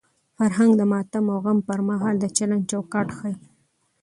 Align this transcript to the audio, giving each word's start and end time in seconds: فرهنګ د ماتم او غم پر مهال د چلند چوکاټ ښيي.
فرهنګ 0.37 0.71
د 0.77 0.81
ماتم 0.91 1.25
او 1.33 1.39
غم 1.43 1.57
پر 1.67 1.79
مهال 1.89 2.15
د 2.19 2.25
چلند 2.37 2.67
چوکاټ 2.71 3.07
ښيي. 3.17 3.35